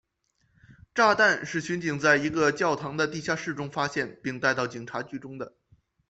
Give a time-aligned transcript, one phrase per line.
[0.95, 5.55] 炸弹是巡警在一个教堂的地下室中发现并带到警察局中的。